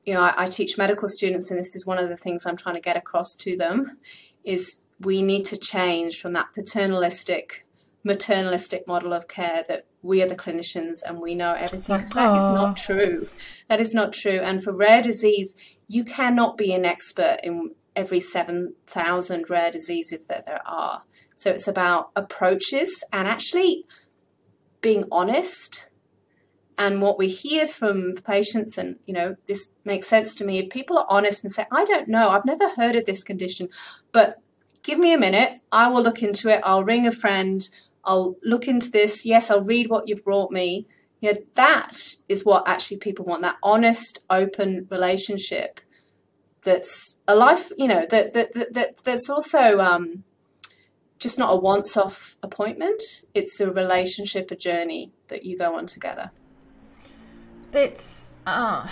[0.05, 2.57] you know, I, I teach medical students, and this is one of the things I'm
[2.57, 3.99] trying to get across to them,
[4.45, 7.67] is we need to change from that paternalistic,
[8.07, 11.81] maternalistic model of care that we are the clinicians and we know everything.
[12.15, 13.27] That is not true.
[13.69, 14.39] That is not true.
[14.39, 15.57] And for rare disease,
[15.89, 21.03] you cannot be an expert in every 7,000 rare diseases that there are.
[21.37, 23.85] So it's about approaches and actually
[24.81, 25.89] being honest.
[26.77, 30.59] And what we hear from patients, and you know, this makes sense to me.
[30.59, 33.69] If people are honest and say, I don't know, I've never heard of this condition,
[34.11, 34.41] but
[34.83, 37.67] give me a minute, I will look into it, I'll ring a friend,
[38.05, 40.87] I'll look into this, yes, I'll read what you've brought me.
[41.21, 41.97] You know, that
[42.29, 45.81] is what actually people want that honest, open relationship
[46.65, 50.25] that's a life, you know, that, that, that, that that's also um,
[51.25, 53.03] just not a once off appointment.
[53.33, 56.31] It's a relationship, a journey that you go on together.
[57.73, 58.87] It's, uh,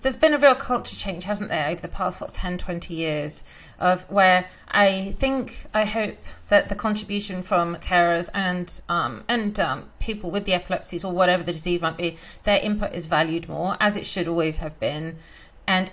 [0.00, 2.94] there's been a real culture change, hasn't there, over the past sort of 10, 20
[2.94, 3.44] years
[3.78, 6.16] of where I think, I hope
[6.48, 11.42] that the contribution from carers and, um, and um, people with the epilepsies or whatever
[11.42, 15.18] the disease might be, their input is valued more, as it should always have been.
[15.66, 15.90] And,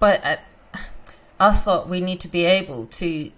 [0.00, 0.36] but uh,
[1.38, 3.30] us we need to be able to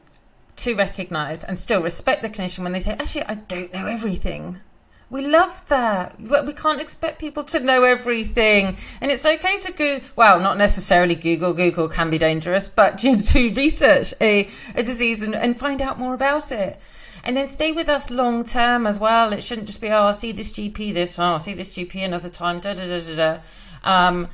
[0.56, 4.60] to recognize and still respect the clinician when they say, actually, I don't know everything.
[5.08, 6.20] We love that.
[6.20, 8.76] We can't expect people to know everything.
[9.00, 11.52] And it's okay to go, well, not necessarily Google.
[11.52, 15.80] Google can be dangerous, but you know, to research a, a disease and, and find
[15.80, 16.80] out more about it.
[17.22, 19.32] And then stay with us long term as well.
[19.32, 22.04] It shouldn't just be, oh, I'll see this GP this, oh, I'll see this GP
[22.04, 23.38] another time, da da da da da.
[23.84, 24.28] Um,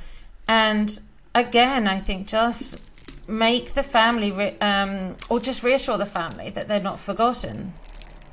[0.47, 0.99] and
[1.33, 2.77] again, I think just
[3.27, 7.73] make the family re- um, or just reassure the family that they're not forgotten.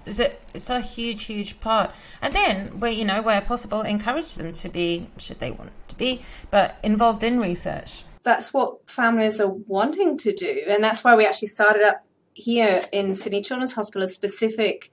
[0.06, 1.90] It's a, it's a huge huge part.
[2.22, 5.94] And then where you know where possible encourage them to be should they want to
[5.96, 8.04] be but involved in research.
[8.22, 10.62] That's what families are wanting to do.
[10.68, 14.90] And that's why we actually started up here in Sydney Children's Hospital a specific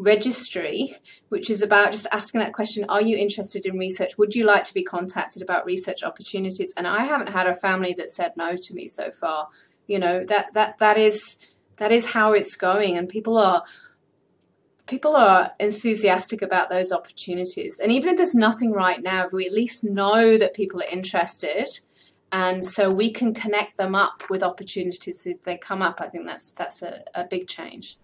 [0.00, 0.96] registry,
[1.28, 4.16] which is about just asking that question Are you interested in research?
[4.18, 6.72] Would you like to be contacted about research opportunities?
[6.76, 9.48] And I haven't had a family that said no to me so far.
[9.86, 11.36] You know, that, that, that is
[11.80, 13.64] that is how it's going and people are
[14.86, 19.52] people are enthusiastic about those opportunities and even if there's nothing right now we at
[19.52, 21.66] least know that people are interested
[22.32, 26.26] and so we can connect them up with opportunities if they come up i think
[26.26, 27.96] that's that's a, a big change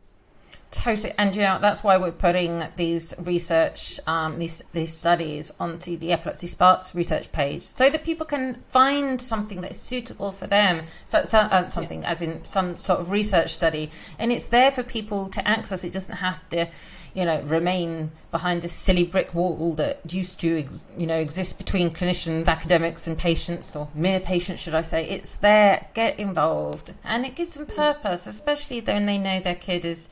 [0.73, 5.97] Totally, and you know that's why we're putting these research, um, these these studies onto
[5.97, 10.49] the Epilepsy Sparks research page, so that people can find something that is suitable for
[10.49, 10.85] them.
[11.07, 12.11] So, so uh, something yeah.
[12.11, 15.85] as in some sort of research study, and it's there for people to access.
[15.85, 16.67] It doesn't have to,
[17.15, 20.65] you know, remain behind this silly brick wall that used to,
[20.99, 25.09] you know, exist between clinicians, academics, and patients, or mere patients, should I say?
[25.09, 25.87] It's there.
[25.95, 30.09] Get involved, and it gives them purpose, especially when they know their kid is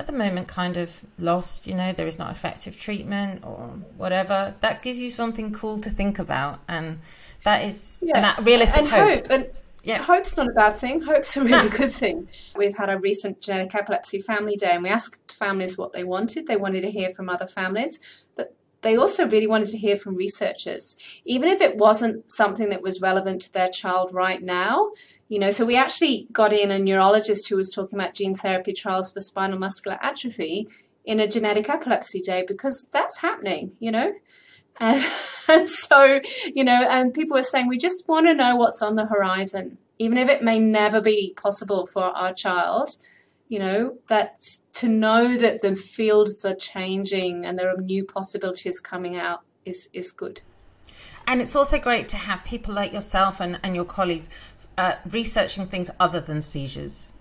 [0.00, 4.54] at the moment kind of lost, you know, there is not effective treatment or whatever,
[4.60, 6.60] that gives you something cool to think about.
[6.66, 7.00] And
[7.44, 8.16] that is yeah.
[8.16, 9.08] and that realistic and hope.
[9.08, 9.30] hope.
[9.30, 9.50] And
[9.82, 10.02] yeah.
[10.02, 11.02] Hope's not a bad thing.
[11.02, 12.28] Hope's a really good thing.
[12.56, 16.46] We've had a recent genetic epilepsy family day and we asked families what they wanted.
[16.46, 18.00] They wanted to hear from other families,
[18.36, 20.96] but they also really wanted to hear from researchers.
[21.26, 24.92] Even if it wasn't something that was relevant to their child right now,
[25.30, 28.72] you know, so we actually got in a neurologist who was talking about gene therapy
[28.72, 30.68] trials for spinal muscular atrophy
[31.04, 34.12] in a genetic epilepsy day because that's happening, you know.
[34.80, 35.06] And,
[35.48, 36.18] and so,
[36.52, 39.78] you know, and people were saying, we just want to know what's on the horizon,
[40.00, 42.96] even if it may never be possible for our child,
[43.48, 48.80] you know, that's to know that the fields are changing and there are new possibilities
[48.80, 50.40] coming out is, is good.
[51.26, 54.28] And it's also great to have people like yourself and, and your colleagues
[54.78, 57.14] uh, researching things other than seizures.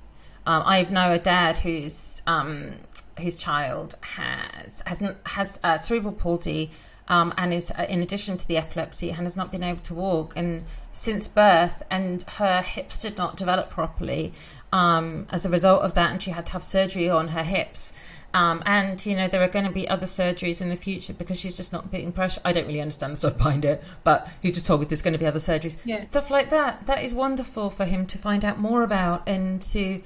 [0.46, 2.74] Um, I know a dad whose um,
[3.20, 6.72] whose child has has has uh, cerebral palsy.
[7.12, 9.96] Um, and is uh, in addition to the epilepsy and has not been able to
[9.96, 14.32] walk and since birth and her hips did not develop properly
[14.72, 17.94] um, as a result of that and she had to have surgery on her hips
[18.34, 21.40] um, and you know there are going to be other surgeries in the future because
[21.40, 22.42] she's just not putting pressure.
[22.46, 25.14] I don't really understand the stuff behind it, but he just told me there's going
[25.14, 26.00] to be other surgeries, yeah.
[26.00, 26.86] stuff like that.
[26.86, 30.02] That is wonderful for him to find out more about and to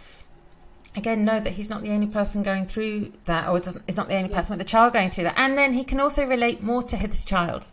[0.95, 4.07] again know that he's not the only person going through that, or doesn't is not
[4.07, 4.38] the only yeah.
[4.38, 5.38] person with a child going through that.
[5.38, 7.67] And then he can also relate more to his child,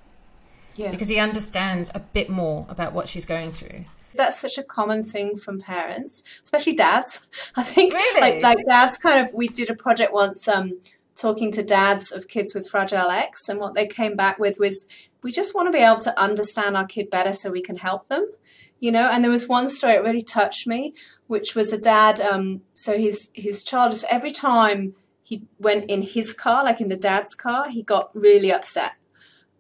[0.75, 3.85] yeah, because he understands a bit more about what she's going through.
[4.15, 7.21] That's such a common thing from parents, especially dads.
[7.57, 8.21] I think really?
[8.21, 10.81] like like dads kind of we did a project once um
[11.15, 14.87] talking to dads of kids with fragile X and what they came back with was
[15.23, 18.09] we just want to be able to understand our kid better so we can help
[18.09, 18.31] them.
[18.79, 20.95] You know, and there was one story that really touched me,
[21.27, 26.03] which was a dad um so his his child just every time he went in
[26.03, 28.95] his car, like in the dad's car, he got really upset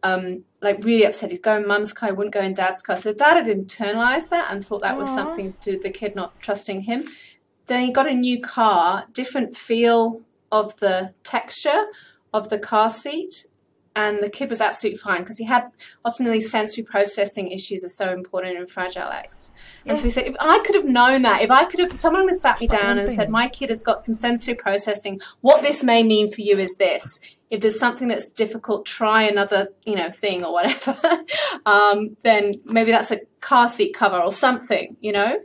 [0.03, 1.31] um, like really upset.
[1.31, 2.96] He'd go in mum's car, he wouldn't go in dad's car.
[2.96, 5.01] So dad had internalized that and thought that Aww.
[5.01, 7.05] was something to the kid not trusting him.
[7.66, 11.87] Then he got a new car, different feel of the texture
[12.33, 13.46] of the car seat.
[14.01, 15.71] And the kid was absolutely fine because he had
[16.05, 19.53] often these sensory processing issues are so important in Fragile X.
[19.85, 22.27] And so he said, if I could have known that, if I could have, someone
[22.27, 25.83] had sat me down and said, my kid has got some sensory processing, what this
[25.83, 30.11] may mean for you is this if there's something that's difficult, try another, you know,
[30.11, 30.97] thing or whatever.
[31.67, 35.41] um, then maybe that's a car seat cover or something, you know.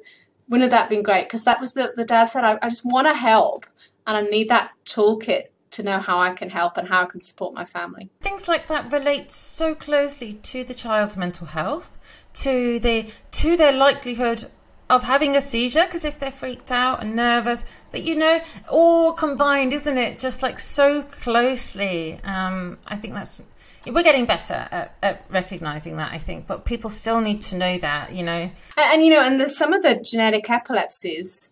[0.48, 1.26] Wouldn't that have been great?
[1.26, 3.66] Because that was the the dad said, I, I just want to help,
[4.06, 7.20] and I need that toolkit to know how I can help and how I can
[7.20, 8.10] support my family.
[8.22, 11.98] Things like that relate so closely to the child's mental health,
[12.36, 14.46] to the to their likelihood
[14.90, 19.14] of having a seizure because if they're freaked out and nervous that you know all
[19.14, 20.20] combined isn't it?
[20.20, 22.20] Just like so closely.
[22.24, 23.42] Um, i think that's
[23.88, 27.78] we're getting better at, at, recognizing that i think but people still need to know
[27.78, 28.52] that you know?
[28.78, 31.52] And, and you know and there's some of the genetic epilepsies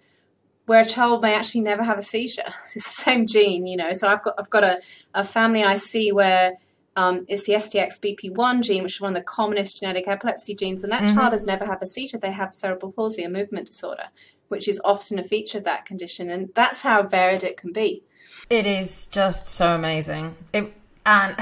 [0.65, 3.93] where a child may actually never have a seizure it's the same gene you know
[3.93, 4.81] so i've got i've got a,
[5.13, 6.53] a family i see where
[6.95, 10.93] um, it's the STXBP1 gene, which is one of the commonest genetic epilepsy genes, and
[10.93, 11.17] that mm-hmm.
[11.17, 12.19] child has never had a seizure.
[12.19, 14.09] They have cerebral palsy, a movement disorder,
[14.49, 18.03] which is often a feature of that condition, and that's how varied it can be.
[18.49, 20.35] It is just so amazing.
[20.53, 20.71] It,
[21.05, 21.35] and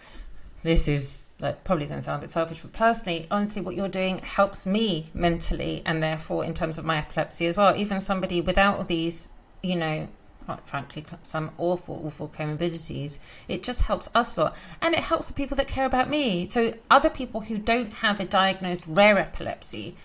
[0.62, 3.88] this is like probably going to sound a bit selfish, but personally, honestly, what you're
[3.88, 7.76] doing helps me mentally, and therefore in terms of my epilepsy as well.
[7.76, 9.30] Even somebody without these,
[9.62, 10.08] you know,
[10.46, 13.18] quite frankly, some awful, awful comorbidities.
[13.48, 14.58] It just helps us a lot.
[14.80, 16.48] And it helps the people that care about me.
[16.48, 19.96] So other people who don't have a diagnosed rare epilepsy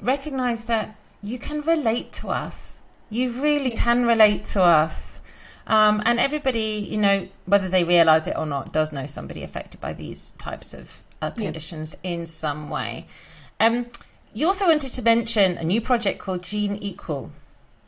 [0.00, 2.82] recognize that you can relate to us.
[3.10, 5.20] You really can relate to us.
[5.66, 9.80] Um, and everybody, you know, whether they realize it or not, does know somebody affected
[9.80, 12.10] by these types of uh, conditions yeah.
[12.10, 13.06] in some way.
[13.58, 13.86] Um,
[14.32, 17.30] you also wanted to mention a new project called Gene Equal.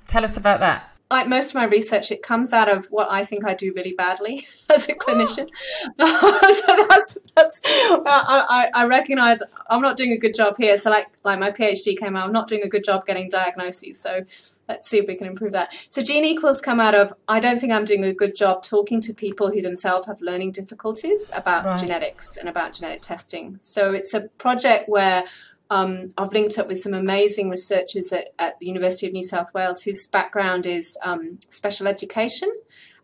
[0.07, 3.25] Tell us about that like most of my research, it comes out of what I
[3.25, 4.97] think I do really badly as a ah.
[4.97, 5.49] clinician.
[5.99, 9.41] so that's that's I, I, recognize
[9.71, 10.77] I'm not doing a good job here.
[10.77, 13.99] So like like my PhD came out, I'm not doing a good job getting diagnoses.
[13.99, 14.25] So
[14.69, 15.73] let's see if we can improve that.
[15.89, 19.01] So gene equals come out of I don't think I'm doing a good job talking
[19.03, 21.81] to people who themselves have learning difficulties about right.
[21.81, 23.59] genetics and about genetic testing.
[23.63, 25.25] So it's a project where
[25.71, 29.53] um, I've linked up with some amazing researchers at, at, the University of New South
[29.53, 32.51] Wales whose background is um, special education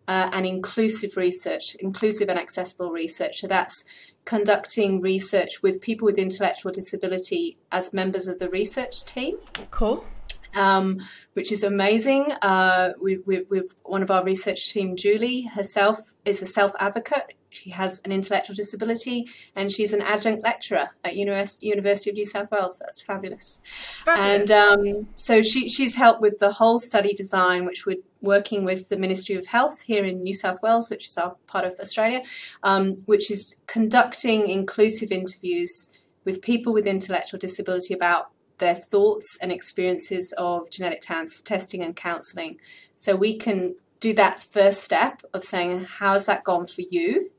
[0.08, 3.40] uh, and inclusive research, inclusive and accessible research.
[3.40, 3.84] So that's
[4.24, 9.36] conducting research with people with intellectual disability as members of the research team.
[9.70, 10.06] Cool.
[10.54, 11.00] Um,
[11.32, 12.30] which is amazing.
[12.42, 17.34] Uh, we, we, we've one of our research team, Julie herself, is a self advocate
[17.54, 22.50] she has an intellectual disability and she's an adjunct lecturer at University of New South
[22.50, 22.78] Wales.
[22.78, 23.60] That's fabulous.
[24.04, 24.50] fabulous.
[24.50, 28.88] And um, so she, she's helped with the whole study design, which we're working with
[28.88, 32.22] the Ministry of Health here in New South Wales, which is our part of Australia,
[32.64, 35.88] um, which is conducting inclusive interviews
[36.24, 41.96] with people with intellectual disability about their thoughts and experiences of genetic t- testing and
[41.96, 42.58] counselling.
[42.96, 47.30] So we can do that first step of saying, How's that gone for you?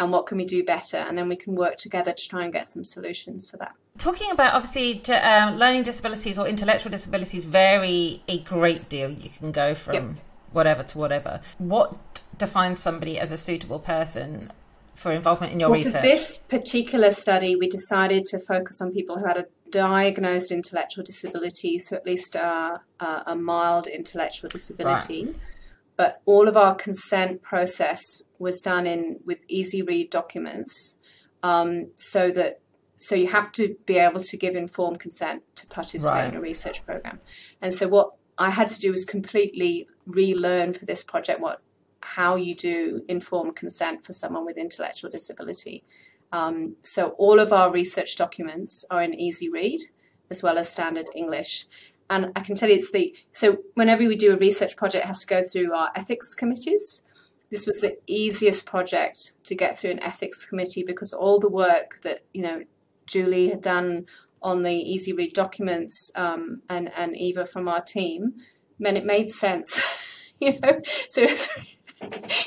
[0.00, 2.52] and what can we do better and then we can work together to try and
[2.52, 8.22] get some solutions for that talking about obviously uh, learning disabilities or intellectual disabilities vary
[8.26, 10.04] a great deal you can go from yep.
[10.52, 14.50] whatever to whatever what defines somebody as a suitable person
[14.94, 18.90] for involvement in your well, research for this particular study we decided to focus on
[18.90, 24.50] people who had a diagnosed intellectual disability so at least uh, uh, a mild intellectual
[24.50, 25.26] disability.
[25.26, 25.34] Right.
[25.96, 28.02] But all of our consent process
[28.38, 30.98] was done in with easy read documents
[31.42, 32.60] um, so that
[32.96, 36.28] so you have to be able to give informed consent to participate right.
[36.28, 37.20] in a research program.
[37.62, 41.60] And so what i had to do was completely relearn for this project what
[42.02, 45.84] how you do informed consent for someone with intellectual disability
[46.32, 49.80] um, so all of our research documents are in easy read
[50.30, 51.66] as well as standard english
[52.10, 55.06] and I can tell you it's the so whenever we do a research project, it
[55.06, 57.02] has to go through our ethics committees.
[57.50, 62.00] This was the easiest project to get through an ethics committee because all the work
[62.02, 62.64] that you know
[63.06, 64.06] Julie had done
[64.42, 68.34] on the easy read documents um, and and Eva from our team
[68.78, 69.80] meant it made sense.
[70.40, 71.26] you know, so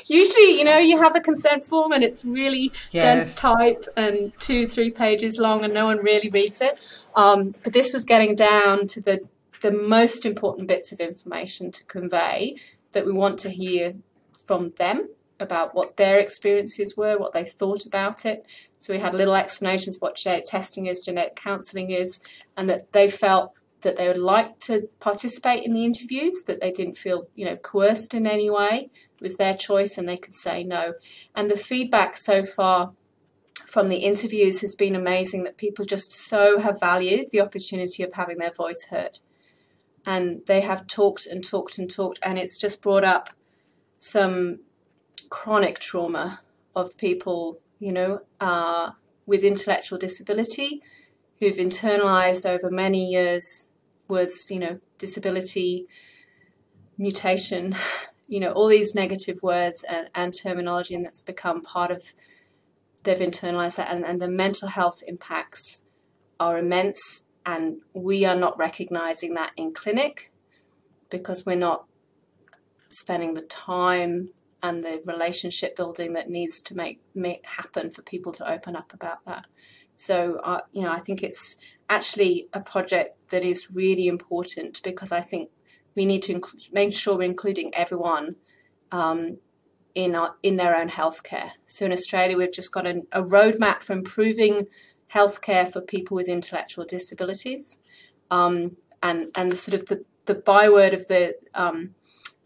[0.06, 3.02] usually you know you have a consent form and it's really yes.
[3.04, 6.78] dense type and two three pages long and no one really reads it
[7.14, 9.20] um, but this was getting down to the
[9.64, 12.56] the most important bits of information to convey
[12.92, 13.94] that we want to hear
[14.44, 15.08] from them
[15.40, 18.44] about what their experiences were, what they thought about it.
[18.78, 22.20] So we had little explanations what genetic testing is, genetic counselling is,
[22.56, 26.70] and that they felt that they would like to participate in the interviews, that they
[26.70, 28.90] didn't feel, you know, coerced in any way.
[29.24, 30.94] Was their choice and they could say no.
[31.34, 32.92] And the feedback so far
[33.66, 38.12] from the interviews has been amazing that people just so have valued the opportunity of
[38.12, 39.18] having their voice heard
[40.06, 43.30] and they have talked and talked and talked, and it's just brought up
[43.98, 44.60] some
[45.30, 46.40] chronic trauma
[46.76, 48.90] of people, you know, uh,
[49.26, 50.82] with intellectual disability
[51.38, 53.68] who've internalized over many years
[54.06, 55.86] words, you know, disability,
[56.98, 57.74] mutation,
[58.26, 62.14] you know, all these negative words and, and terminology, and that's become part of,
[63.02, 65.82] they've internalized that, and, and the mental health impacts
[66.40, 70.32] are immense and we are not recognizing that in clinic
[71.10, 71.84] because we're not
[72.88, 74.30] spending the time
[74.62, 78.94] and the relationship building that needs to make, make happen for people to open up
[78.94, 79.44] about that.
[79.94, 81.56] So, uh, you know, I think it's
[81.88, 85.50] actually a project that is really important because I think
[85.94, 88.36] we need to inc- make sure we're including everyone
[88.92, 89.38] um,
[89.94, 91.50] in our, in their own healthcare.
[91.66, 94.66] So in Australia, we've just got a, a roadmap for improving
[95.12, 97.78] healthcare for people with intellectual disabilities,
[98.30, 101.94] um, and and the sort of the, the byword of the um,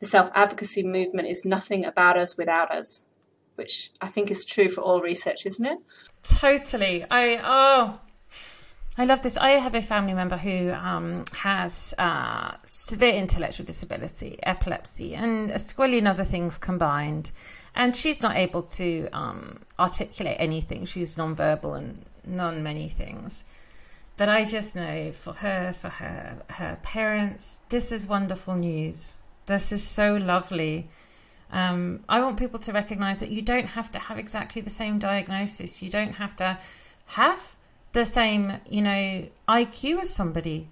[0.01, 3.05] the self advocacy movement is nothing about us without us,
[3.55, 5.79] which I think is true for all research, isn't it?
[6.23, 7.05] Totally.
[7.11, 8.01] I oh.
[9.01, 9.37] I love this.
[9.37, 15.55] I have a family member who um, has uh, severe intellectual disability, epilepsy, and a
[15.55, 17.31] squillion other things combined.
[17.77, 20.85] And she's not able to um, articulate anything.
[20.85, 23.45] She's nonverbal and non many things.
[24.17, 29.15] But I just know for her, for her, her parents, this is wonderful news.
[29.47, 30.91] This is so lovely.
[31.53, 34.99] Um, I want people to recognize that you don't have to have exactly the same
[34.99, 35.85] diagnosis.
[35.85, 36.59] You don't have to
[37.07, 37.55] have
[37.93, 40.68] the same, you know, IQ as somebody.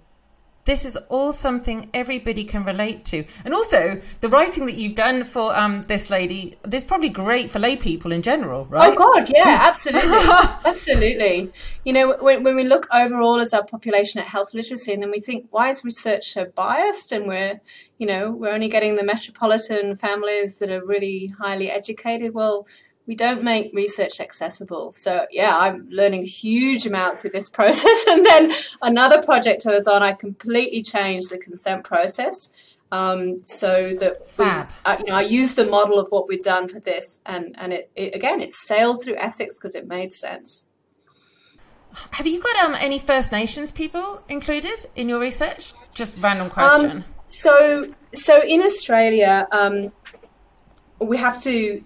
[0.65, 3.23] This is all something everybody can relate to.
[3.45, 7.49] And also, the writing that you've done for um, this lady, this is probably great
[7.49, 8.93] for lay people in general, right?
[8.93, 10.11] Oh, God, yeah, absolutely.
[10.65, 11.53] absolutely.
[11.85, 15.09] You know, when, when we look overall as our population at health literacy, and then
[15.09, 17.13] we think, why is research so biased?
[17.13, 17.61] And we're,
[17.97, 22.33] you know, we're only getting the metropolitan families that are really highly educated.
[22.33, 22.67] Well,
[23.07, 24.93] we don't make research accessible.
[24.93, 28.05] So yeah, I'm learning huge amounts with this process.
[28.07, 32.51] And then another project I was on, I completely changed the consent process.
[32.89, 36.69] Um, so that we, uh, you know, I use the model of what we've done
[36.69, 40.67] for this, and and it, it again, it sailed through ethics because it made sense.
[42.11, 45.73] Have you got um, any First Nations people included in your research?
[45.93, 46.91] Just random question.
[46.91, 49.91] Um, so so in Australia, um,
[51.01, 51.83] we have to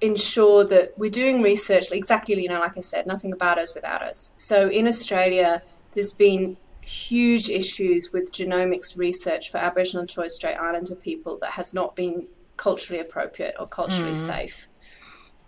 [0.00, 4.02] ensure that we're doing research exactly, you know, like I said, nothing about us without
[4.02, 4.32] us.
[4.36, 5.62] So in Australia,
[5.94, 11.50] there's been huge issues with genomics research for Aboriginal and Torres Strait Islander people that
[11.50, 12.26] has not been
[12.56, 14.26] culturally appropriate or culturally mm.
[14.26, 14.68] safe.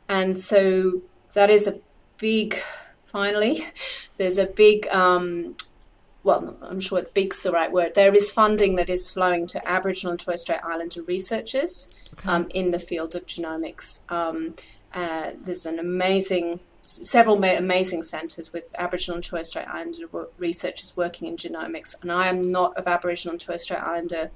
[0.08, 1.02] And so
[1.34, 1.78] that is a
[2.18, 2.60] big,
[3.06, 3.66] finally,
[4.18, 5.56] there's a big um,
[6.22, 7.94] well, I'm sure big's the right word.
[7.94, 12.28] There is funding that is flowing to Aboriginal and Torres Strait Islander researchers okay.
[12.28, 14.00] um, in the field of genomics.
[14.10, 14.54] Um,
[14.92, 20.06] uh, there's an amazing, several amazing centres with Aboriginal and Torres Strait Islander
[20.36, 21.94] researchers working in genomics.
[22.02, 24.30] And I am not of Aboriginal and Torres Strait Islander,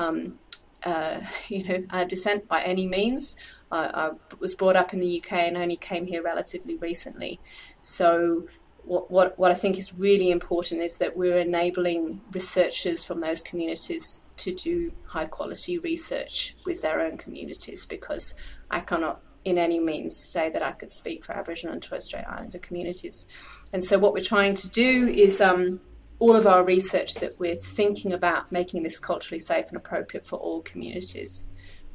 [0.00, 0.40] um,
[0.82, 3.36] uh, you know, uh, descent by any means.
[3.70, 7.38] I was brought up in the UK and only came here relatively recently.
[7.82, 8.44] So
[8.84, 13.42] what, what, what I think is really important is that we're enabling researchers from those
[13.42, 18.34] communities to do high quality research with their own communities because
[18.70, 22.24] I cannot in any means say that I could speak for Aboriginal and Torres Strait
[22.28, 23.26] Islander communities.
[23.72, 25.80] And so what we're trying to do is um,
[26.18, 30.36] all of our research that we're thinking about making this culturally safe and appropriate for
[30.36, 31.44] all communities.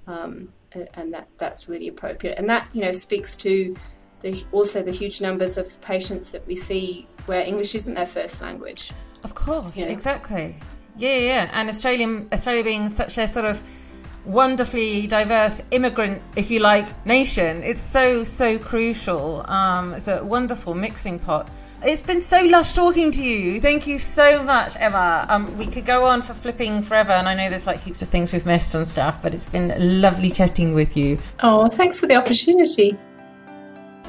[0.08, 0.50] Um,
[0.96, 2.38] and that that's really appropriate.
[2.40, 3.76] And that, you know, speaks to
[4.24, 8.42] the, also the huge numbers of patients that we see where English isn't their first
[8.42, 8.92] language.
[9.24, 9.92] Of course, you know?
[9.92, 10.56] exactly.
[10.98, 13.62] Yeah, yeah, and Australian Australia being such a sort of
[14.26, 17.64] wonderfully diverse immigrant, if you like, nation.
[17.64, 19.50] It's so so crucial.
[19.50, 21.50] Um, it's a wonderful mixing pot.
[21.86, 23.60] It's been so lush talking to you.
[23.60, 25.26] Thank you so much, Emma.
[25.28, 28.08] Um, we could go on for flipping forever, and I know there's like heaps of
[28.08, 31.18] things we've missed and stuff, but it's been lovely chatting with you.
[31.42, 32.98] Oh, thanks for the opportunity.